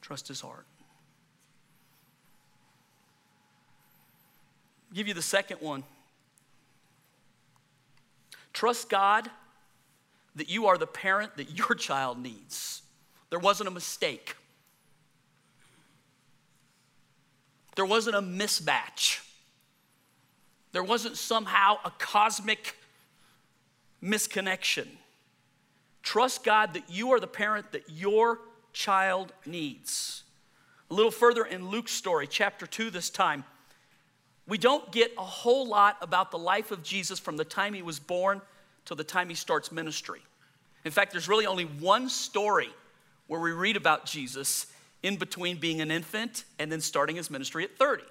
[0.01, 0.65] Trust his heart.
[4.89, 5.83] I'll give you the second one.
[8.53, 9.29] Trust God
[10.35, 12.81] that you are the parent that your child needs.
[13.29, 14.35] There wasn't a mistake.
[17.75, 19.21] There wasn't a mismatch.
[20.71, 22.75] There wasn't somehow a cosmic
[24.03, 24.87] misconnection.
[26.03, 28.39] Trust God that you are the parent that your
[28.73, 30.23] child needs.
[30.91, 33.43] A little further in Luke's story, chapter 2, this time,
[34.47, 37.83] we don't get a whole lot about the life of Jesus from the time he
[37.83, 38.41] was born
[38.85, 40.21] till the time he starts ministry.
[40.85, 42.69] In fact, there's really only one story
[43.27, 44.65] where we read about Jesus
[45.03, 48.03] in between being an infant and then starting his ministry at 30.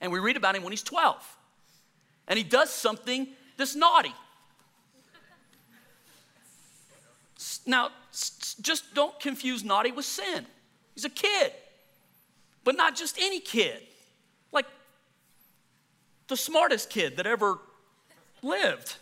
[0.00, 1.37] And we read about him when he's 12
[2.28, 4.14] and he does something that's naughty.
[7.66, 7.90] Now,
[8.60, 10.46] just don't confuse naughty with sin.
[10.94, 11.52] He's a kid,
[12.64, 13.80] but not just any kid,
[14.52, 14.66] like
[16.28, 17.58] the smartest kid that ever
[18.42, 18.96] lived.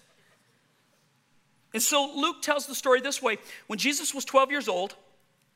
[1.72, 4.94] And so Luke tells the story this way when Jesus was 12 years old,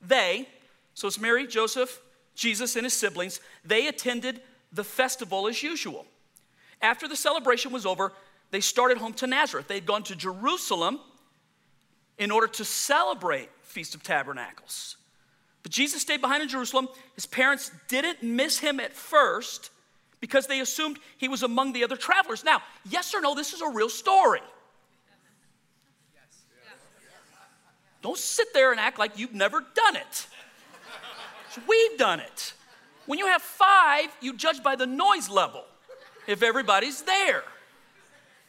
[0.01, 0.49] they,
[0.95, 2.01] so it's Mary, Joseph,
[2.35, 4.41] Jesus, and his siblings, they attended
[4.73, 6.07] the festival as usual.
[6.83, 8.13] After the celebration was over,
[8.51, 9.69] they started home to Nazareth.
[9.69, 11.01] They'd gone to Jerusalem
[12.19, 14.97] in order to celebrate Feast of Tabernacles.
[15.63, 16.89] But Jesus stayed behind in Jerusalem.
[17.15, 19.71] His parents didn't miss him at first
[20.21, 22.45] because they assumed he was among the other travelers.
[22.45, 24.41] Now, yes or no, this is a real story.
[28.03, 30.27] Don't sit there and act like you've never done it.
[31.69, 32.55] We've done it.
[33.07, 35.65] When you have five, you judge by the noise level
[36.31, 37.43] if everybody's there.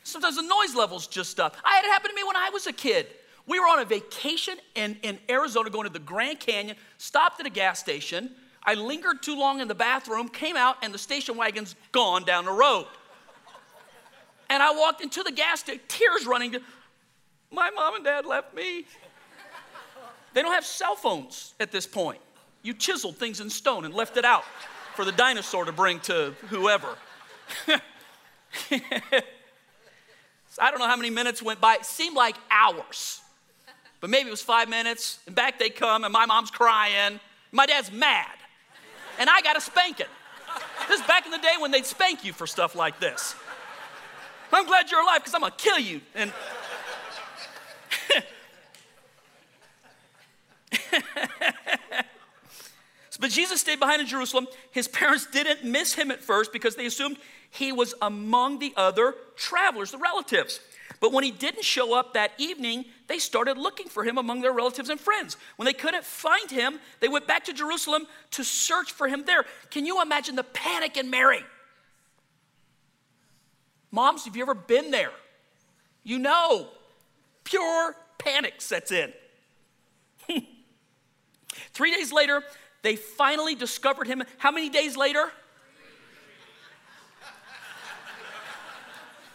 [0.03, 1.55] Sometimes the noise level's just up.
[1.63, 3.07] I had it happen to me when I was a kid.
[3.47, 7.45] We were on a vacation in, in Arizona going to the Grand Canyon, stopped at
[7.45, 8.31] a gas station.
[8.63, 12.45] I lingered too long in the bathroom, came out, and the station wagon's gone down
[12.45, 12.85] the road.
[14.49, 16.55] And I walked into the gas station, tears running.
[17.51, 18.85] My mom and dad left me.
[20.33, 22.19] They don't have cell phones at this point.
[22.63, 24.43] You chiseled things in stone and left it out
[24.95, 26.95] for the dinosaur to bring to whoever.
[30.59, 31.75] I don't know how many minutes went by.
[31.75, 33.21] It seemed like hours.
[33.99, 37.19] But maybe it was five minutes, and back they come, and my mom's crying.
[37.51, 38.35] My dad's mad.
[39.19, 40.07] And I got a spanking.
[40.87, 43.35] This is back in the day when they'd spank you for stuff like this.
[44.51, 46.01] I'm glad you're alive because I'm gonna kill you.
[46.15, 46.33] And
[53.21, 54.47] but Jesus stayed behind in Jerusalem.
[54.71, 57.17] His parents didn't miss him at first because they assumed
[57.51, 60.59] he was among the other travelers, the relatives.
[60.99, 64.51] But when he didn't show up that evening, they started looking for him among their
[64.51, 65.37] relatives and friends.
[65.57, 69.45] When they couldn't find him, they went back to Jerusalem to search for him there.
[69.69, 71.43] Can you imagine the panic in Mary?
[73.91, 75.11] Moms, have you ever been there?
[76.03, 76.69] You know,
[77.43, 79.13] pure panic sets in.
[81.73, 82.41] Three days later,
[82.81, 84.23] they finally discovered him.
[84.37, 85.31] How many days later?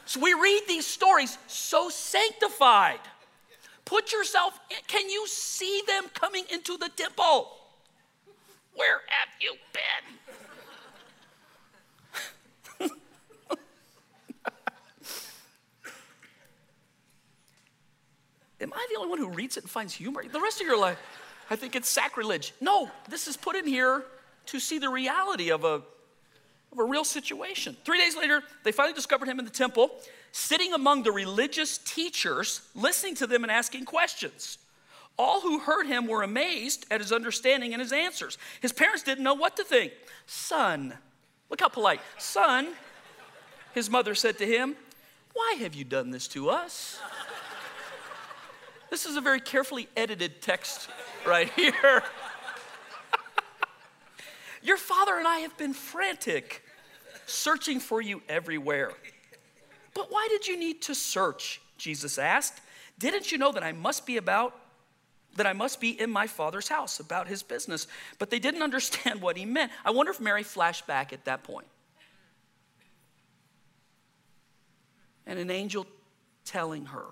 [0.07, 3.01] So we read these stories so sanctified.
[3.85, 7.51] Put yourself, in, can you see them coming into the temple?
[8.75, 9.81] Where have you been?
[18.61, 20.23] Am I the only one who reads it and finds humor?
[20.31, 20.99] The rest of your life,
[21.51, 22.53] I think it's sacrilege.
[22.61, 24.05] No, this is put in here
[24.47, 25.83] to see the reality of a
[26.73, 27.77] of a real situation.
[27.85, 29.91] Three days later, they finally discovered him in the temple,
[30.33, 34.59] sitting among the religious teachers, listening to them and asking questions.
[35.19, 38.37] All who heard him were amazed at his understanding and his answers.
[38.61, 39.93] His parents didn't know what to think.
[40.27, 40.93] Son,
[41.49, 42.01] look how polite.
[42.19, 42.69] Son,
[43.75, 44.77] his mother said to him,
[45.33, 47.01] Why have you done this to us?
[48.97, 50.89] This is a very carefully edited text
[51.27, 52.03] right here.
[54.63, 56.63] Your father and I have been frantic,
[57.27, 58.93] searching for you everywhere.
[59.93, 61.61] But why did you need to search?
[61.77, 62.59] Jesus asked.
[62.99, 64.59] Didn't you know that I must be about
[65.35, 67.89] that I must be in my father's house about his business?
[68.19, 69.73] But they didn't understand what he meant.
[69.85, 71.67] I wonder if Mary flashed back at that point.
[75.27, 75.87] And an angel
[76.47, 77.05] telling her.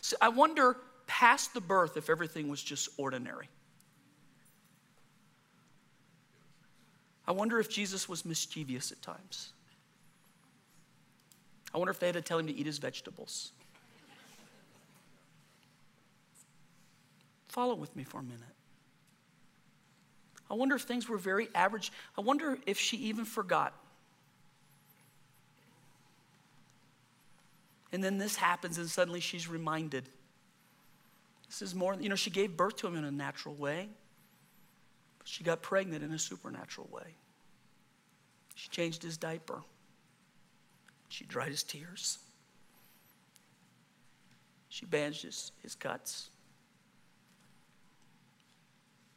[0.00, 0.78] So I wonder
[1.14, 3.48] past the birth if everything was just ordinary.
[7.24, 9.52] I wonder if Jesus was mischievous at times.
[11.72, 13.52] I wonder if they had to tell him to eat his vegetables.
[17.46, 18.40] Follow with me for a minute.
[20.50, 21.92] I wonder if things were very average.
[22.18, 23.72] I wonder if she even forgot.
[27.92, 30.08] And then this happens, and suddenly she's reminded.
[31.54, 33.88] This is more, you know, she gave birth to him in a natural way.
[35.22, 37.14] She got pregnant in a supernatural way.
[38.56, 39.62] She changed his diaper.
[41.08, 42.18] She dried his tears.
[44.68, 46.28] She bandaged his, his cuts.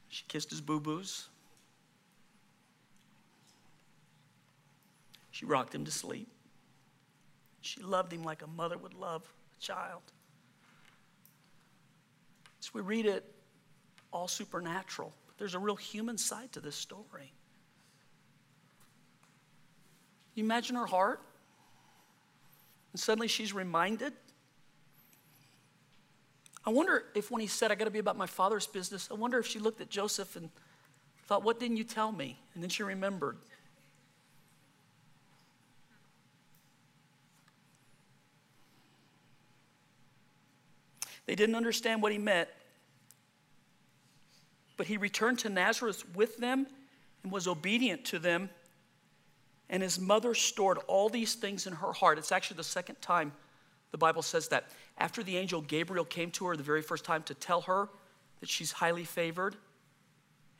[0.09, 1.29] She kissed his boo boos.
[5.31, 6.29] She rocked him to sleep.
[7.61, 9.23] She loved him like a mother would love
[9.57, 10.03] a child.
[12.77, 13.25] We read it
[14.13, 15.11] all supernatural.
[15.25, 17.33] but There's a real human side to this story.
[20.35, 21.19] You imagine her heart?
[22.93, 24.13] And suddenly she's reminded.
[26.67, 29.15] I wonder if when he said, I got to be about my father's business, I
[29.15, 30.51] wonder if she looked at Joseph and
[31.25, 32.37] thought, What didn't you tell me?
[32.53, 33.37] And then she remembered.
[41.25, 42.49] They didn't understand what he meant,
[44.77, 46.67] but he returned to Nazareth with them
[47.23, 48.49] and was obedient to them.
[49.69, 52.17] And his mother stored all these things in her heart.
[52.17, 53.33] It's actually the second time
[53.91, 54.69] the Bible says that.
[54.97, 57.89] After the angel Gabriel came to her the very first time to tell her
[58.39, 59.55] that she's highly favored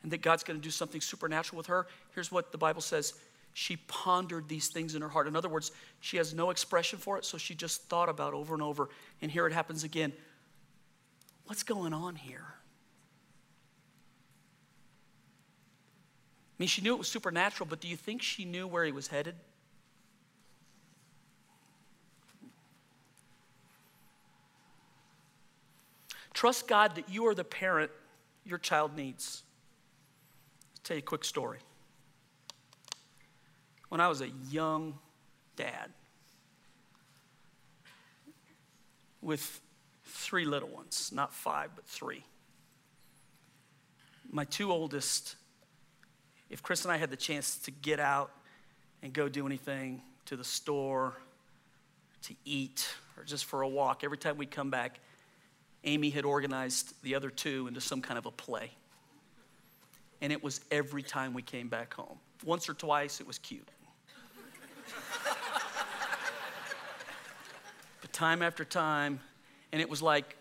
[0.02, 3.14] and that God's going to do something supernatural with her, here's what the Bible says
[3.54, 5.26] she pondered these things in her heart.
[5.26, 8.54] In other words, she has no expression for it, so she just thought about over
[8.54, 8.88] and over.
[9.20, 10.12] And here it happens again.
[11.46, 12.57] What's going on here?
[16.58, 18.90] I mean, she knew it was supernatural, but do you think she knew where he
[18.90, 19.36] was headed?
[26.34, 27.92] Trust God that you are the parent
[28.44, 29.44] your child needs.
[30.74, 31.58] I'll tell you a quick story.
[33.88, 34.98] When I was a young
[35.54, 35.90] dad
[39.20, 39.60] with
[40.04, 42.24] three little ones, not five, but three,
[44.30, 45.36] my two oldest
[46.50, 48.30] if Chris and I had the chance to get out
[49.02, 51.14] and go do anything to the store,
[52.22, 55.00] to eat, or just for a walk, every time we'd come back,
[55.84, 58.70] Amy had organized the other two into some kind of a play.
[60.20, 62.18] And it was every time we came back home.
[62.44, 63.68] Once or twice, it was cute.
[68.00, 69.20] but time after time,
[69.72, 70.36] and it was like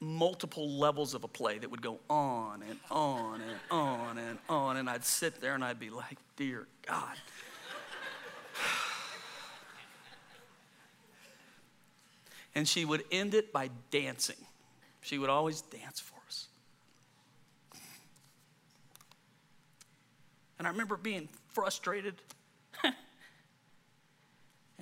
[0.00, 4.76] multiple levels of a play that would go on and on and on and on.
[4.76, 7.16] And I'd sit there and I'd be like, Dear God.
[12.54, 14.36] and she would end it by dancing.
[15.00, 16.46] She would always dance for us.
[20.58, 22.14] And I remember being frustrated
[22.84, 22.94] and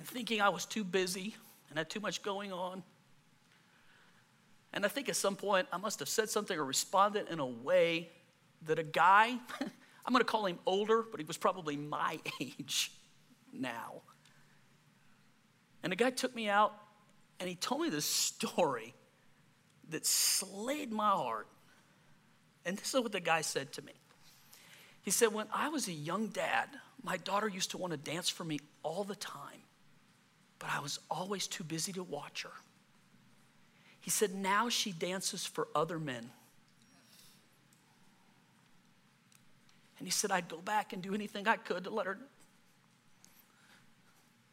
[0.03, 1.35] thinking I was too busy
[1.69, 2.83] and had too much going on.
[4.77, 7.45] And I think at some point I must have said something or responded in a
[7.47, 8.11] way
[8.67, 9.29] that a guy,
[10.05, 12.91] I'm going to call him older, but he was probably my age
[13.51, 14.03] now.
[15.81, 16.75] And the guy took me out
[17.39, 18.93] and he told me this story
[19.89, 21.47] that slayed my heart.
[22.63, 23.93] And this is what the guy said to me.
[25.01, 26.69] He said, When I was a young dad,
[27.01, 29.63] my daughter used to want to dance for me all the time,
[30.59, 32.51] but I was always too busy to watch her.
[34.07, 36.29] He said, Now she dances for other men.
[39.99, 42.17] And he said, I'd go back and do anything I could to let her,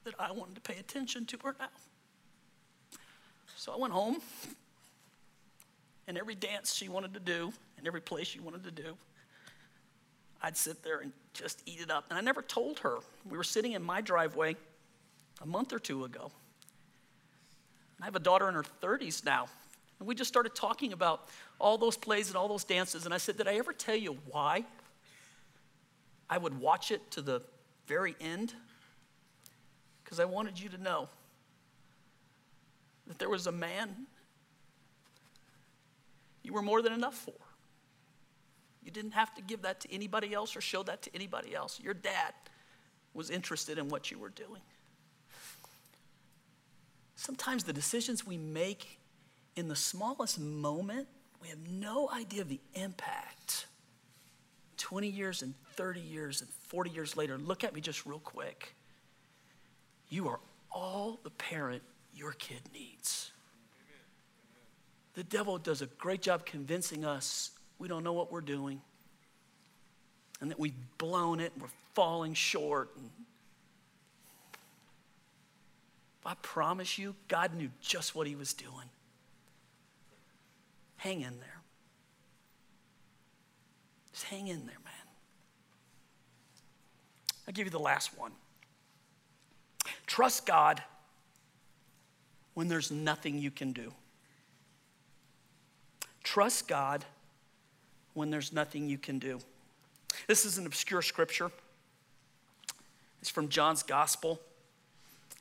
[0.03, 1.69] that I wanted to pay attention to her now.
[3.55, 4.17] So I went home,
[6.09, 8.97] and every dance she wanted to do, and every place she wanted to do,
[10.43, 12.07] I'd sit there and just eat it up.
[12.11, 12.97] And I never told her.
[13.31, 14.57] We were sitting in my driveway
[15.41, 16.33] a month or two ago.
[18.01, 19.47] I have a daughter in her 30s now.
[19.99, 21.29] And we just started talking about
[21.61, 23.05] all those plays and all those dances.
[23.05, 24.65] And I said, Did I ever tell you why
[26.29, 27.43] I would watch it to the
[27.87, 28.55] very end?
[30.03, 31.09] Because I wanted you to know
[33.07, 34.07] that there was a man
[36.43, 37.33] you were more than enough for.
[38.85, 41.81] You didn't have to give that to anybody else or show that to anybody else.
[41.81, 42.35] Your dad
[43.15, 44.61] was interested in what you were doing.
[47.17, 48.99] Sometimes the decisions we make
[49.57, 51.07] in the smallest moment,
[51.41, 53.67] we have no idea of the impact.
[54.79, 58.75] 20 years and 30 years and 40 years later, look at me just real quick.
[60.09, 61.83] You are all the parent
[62.15, 63.31] your kid needs.
[65.15, 68.81] The devil does a great job convincing us we don't know what we're doing
[70.41, 72.91] and that we've blown it and we're falling short.
[72.97, 73.11] And
[76.27, 78.89] I promise you, God knew just what he was doing.
[80.97, 81.61] Hang in there.
[84.13, 84.95] Just hang in there, man.
[87.47, 88.33] I'll give you the last one.
[90.07, 90.83] Trust God
[92.55, 93.93] when there's nothing you can do.
[96.23, 97.05] Trust God
[98.15, 99.41] when there's nothing you can do.
[100.27, 101.51] This is an obscure scripture.
[103.21, 104.41] It's from John's Gospel.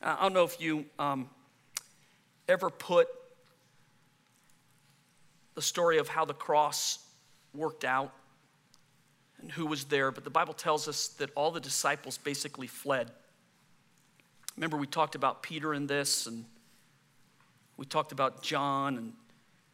[0.02, 1.28] I don't know if you um,
[2.48, 3.08] ever put
[5.54, 6.98] the story of how the cross
[7.54, 8.12] worked out
[9.40, 13.10] and who was there, but the Bible tells us that all the disciples basically fled.
[14.56, 16.44] Remember, we talked about Peter in this, and
[17.76, 19.12] we talked about John, and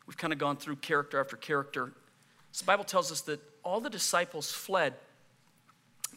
[0.06, 1.92] we've kind of gone through character after character.
[2.52, 4.94] So the Bible tells us that all the disciples fled,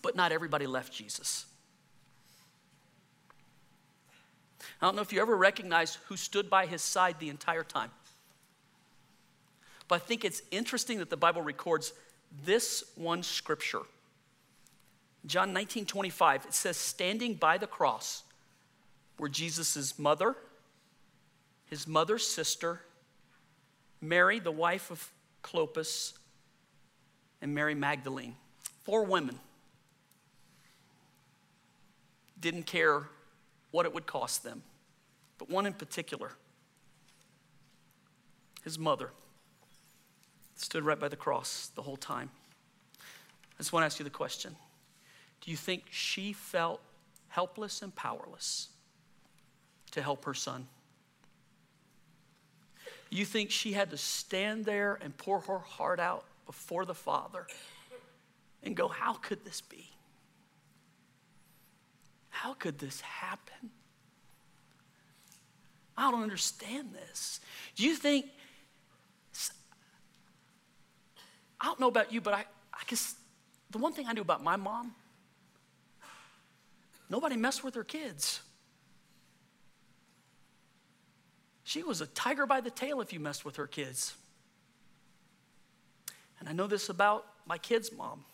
[0.01, 1.45] but not everybody left Jesus.
[4.83, 7.89] I don't know if you ever recognize who stood by his side the entire time.
[9.87, 11.93] But I think it's interesting that the Bible records
[12.43, 13.83] this one scripture.
[15.25, 18.23] John 19 25, it says, standing by the cross
[19.17, 20.35] were Jesus' mother,
[21.67, 22.81] his mother's sister,
[24.01, 25.09] Mary, the wife of
[25.43, 26.11] Clopas,
[27.41, 28.35] and Mary Magdalene.
[28.83, 29.39] Four women.
[32.37, 33.03] Didn't care
[33.71, 34.61] what it would cost them.
[35.43, 36.31] But one in particular,
[38.63, 39.09] his mother,
[40.55, 42.29] stood right by the cross the whole time.
[42.97, 44.55] I just want to ask you the question
[45.41, 46.79] Do you think she felt
[47.27, 48.69] helpless and powerless
[49.91, 50.65] to help her son?
[53.09, 57.47] You think she had to stand there and pour her heart out before the Father
[58.63, 59.89] and go, How could this be?
[62.29, 63.71] How could this happen?
[65.97, 67.39] I don't understand this.
[67.75, 68.25] Do you think,
[71.61, 73.15] I don't know about you, but I, I guess
[73.69, 74.93] the one thing I knew about my mom,
[77.09, 78.41] nobody messed with her kids.
[81.63, 84.15] She was a tiger by the tail if you messed with her kids.
[86.39, 88.25] And I know this about my kids' mom.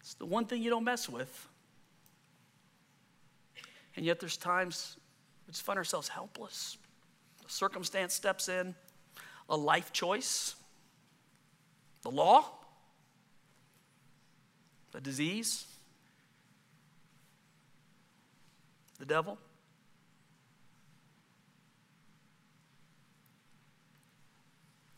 [0.00, 1.48] It's the one thing you don't mess with.
[3.96, 4.98] And yet there's times
[5.46, 6.76] we just find ourselves helpless.
[7.46, 8.74] A circumstance steps in,
[9.48, 10.56] a life choice,
[12.02, 12.44] the law,
[14.92, 15.66] the disease,
[18.98, 19.38] the devil.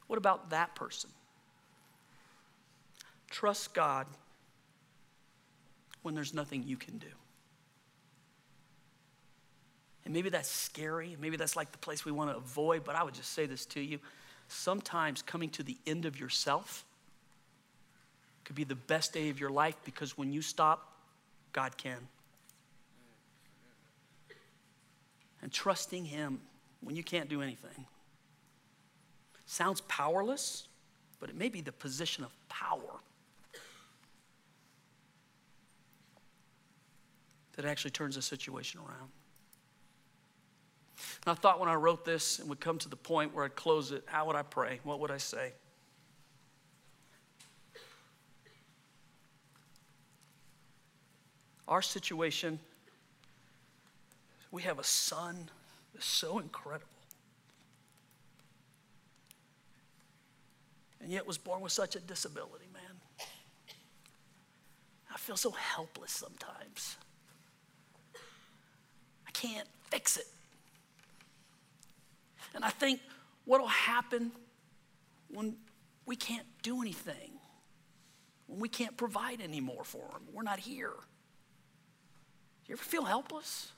[0.07, 1.11] What about that person?
[3.31, 4.07] Trust God
[6.03, 7.07] when there's nothing you can do.
[10.09, 11.19] And maybe that's scary.
[11.21, 12.83] Maybe that's like the place we want to avoid.
[12.83, 13.99] But I would just say this to you
[14.49, 16.87] sometimes coming to the end of yourself
[18.43, 20.95] could be the best day of your life because when you stop,
[21.53, 21.99] God can.
[25.43, 26.41] And trusting Him
[26.81, 27.85] when you can't do anything.
[29.45, 30.69] Sounds powerless,
[31.21, 33.03] but it may be the position of power
[37.57, 39.11] that actually turns a situation around.
[41.27, 43.57] And I thought when I wrote this and would come to the point where I'd
[43.57, 44.81] close it, how would I pray?
[44.85, 45.53] What would I say?
[51.67, 52.59] Our situation,
[54.51, 55.51] we have a son
[55.93, 56.87] that's so incredible.
[61.01, 63.29] And yet was born with such a disability, man.
[65.13, 66.97] I feel so helpless sometimes.
[69.27, 70.27] I can't fix it.
[72.55, 73.01] And I think
[73.45, 74.33] what will happen
[75.29, 75.57] when
[76.07, 77.33] we can't do anything,
[78.47, 80.93] when we can't provide anymore for them, we're not here.
[82.65, 83.73] Do you ever feel helpless?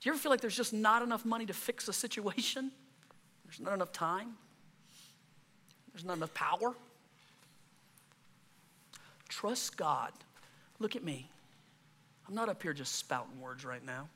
[0.00, 2.70] Do you ever feel like there's just not enough money to fix a situation?
[3.44, 4.34] There's not enough time?
[5.92, 6.74] There's not enough power?
[9.28, 10.12] Trust God.
[10.78, 11.28] Look at me.
[12.26, 14.08] I'm not up here just spouting words right now.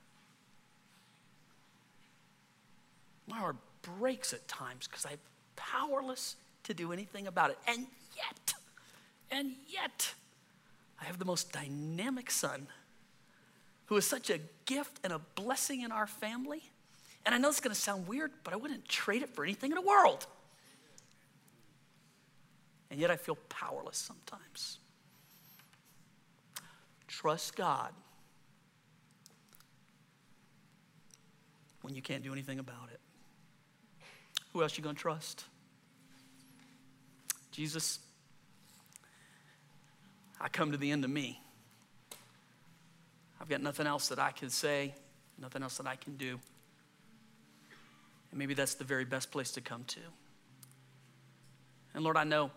[3.27, 5.19] My heart breaks at times because I'm
[5.57, 7.59] powerless to do anything about it.
[7.67, 8.55] And yet,
[9.31, 10.15] and yet,
[11.01, 12.67] I have the most dynamic son
[13.87, 16.63] who is such a gift and a blessing in our family.
[17.27, 19.71] And I know it's going to sound weird, but I wouldn't trade it for anything
[19.71, 20.27] in the world.
[22.91, 24.79] And yet I feel powerless sometimes.
[27.09, 27.93] Trust God
[31.83, 33.01] when you can't do anything about it.
[34.55, 35.45] Who else you going to trust?
[37.51, 37.99] Jesus,
[40.41, 41.41] I come to the end of me.
[43.41, 44.95] I've got nothing else that I can say,
[45.39, 46.39] nothing else that I can do.
[48.31, 50.01] And maybe that's the very best place to come to.
[51.93, 52.53] And Lord, I know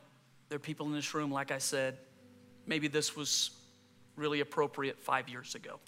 [0.50, 1.98] there are people in this room, like I said,
[2.68, 3.50] maybe this was
[4.16, 5.80] really appropriate five years ago.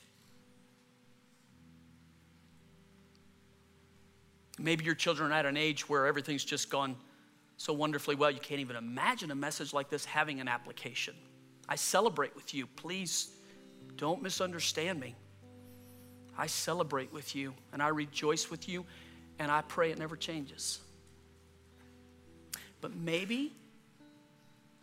[4.60, 6.96] Maybe your children are at an age where everything's just gone
[7.58, 11.14] so wonderfully well, you can't even imagine a message like this having an application.
[11.68, 12.68] I celebrate with you.
[12.68, 13.30] Please
[13.96, 15.16] don't misunderstand me.
[16.38, 18.86] I celebrate with you and I rejoice with you,
[19.40, 20.80] and I pray it never changes.
[22.82, 23.54] But maybe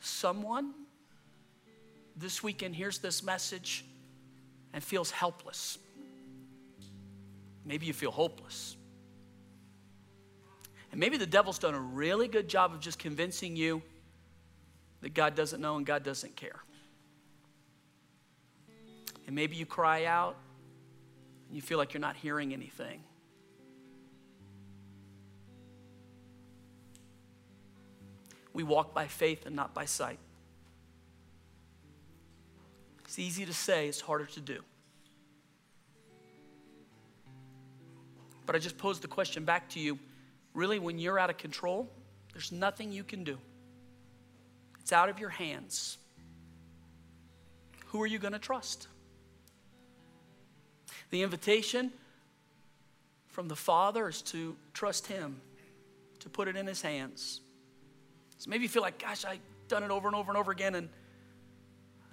[0.01, 0.75] someone
[2.17, 3.85] this weekend hears this message
[4.73, 5.79] and feels helpless.
[7.65, 8.77] Maybe you feel hopeless.
[10.91, 13.83] And maybe the devil's done a really good job of just convincing you
[15.03, 16.63] that God doesn't know and God doesn't care.
[19.27, 20.37] And maybe you cry out
[21.49, 23.03] and you feel like you're not hearing anything.
[28.53, 30.19] We walk by faith and not by sight.
[33.05, 34.63] It's easy to say, it's harder to do.
[38.47, 39.99] But I just posed the question back to you
[40.57, 41.93] really, when you're out of control,
[42.33, 43.39] there's nothing you can do.
[44.81, 45.99] It's out of your hands.
[47.89, 48.89] Who are you going to trust?
[51.11, 51.93] The invitation
[53.29, 55.41] from the Father is to trust Him,
[56.21, 57.43] to put it in His hands.
[58.39, 60.75] So maybe you feel like, gosh, I've done it over and over and over again
[60.75, 60.89] and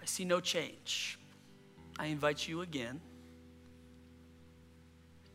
[0.02, 1.18] I see no change.
[1.98, 3.00] I invite you again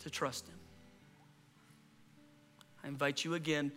[0.00, 0.57] to trust Him.
[2.88, 3.70] I invite you again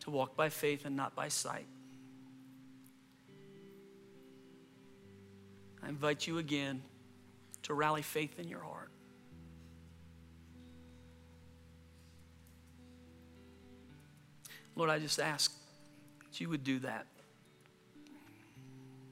[0.00, 1.66] to walk by faith and not by sight.
[5.82, 6.80] I invite you again
[7.64, 8.88] to rally faith in your heart.
[14.74, 15.52] Lord, I just ask
[16.24, 17.06] that you would do that,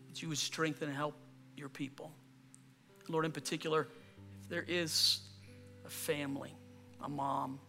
[0.09, 1.15] that you would strengthen and help
[1.59, 2.11] your people.
[3.07, 3.87] Lord, in particular,
[4.41, 5.21] if there is
[5.85, 6.55] a family,
[7.03, 7.61] a mom,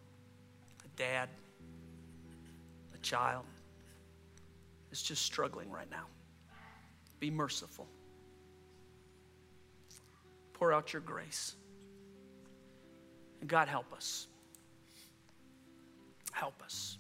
[0.97, 1.29] dad,
[2.93, 3.45] a child
[4.91, 6.05] is just struggling right now.
[7.19, 7.87] Be merciful.
[10.53, 11.55] Pour out your grace.
[13.39, 14.27] And God, help us.
[16.31, 16.97] Help us.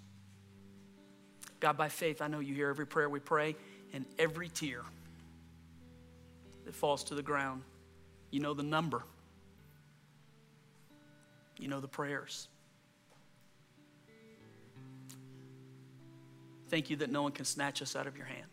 [1.59, 3.55] God, by faith, I know you hear every prayer we pray
[3.93, 4.81] and every tear
[6.65, 7.63] that falls to the ground.
[8.29, 9.03] You know the number.
[11.59, 12.47] You know the prayers.
[16.69, 18.45] Thank you that no one can snatch us out of your hand.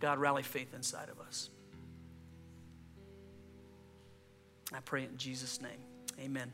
[0.00, 1.50] God, rally faith inside of us.
[4.72, 5.80] I pray in Jesus' name.
[6.18, 6.52] Amen.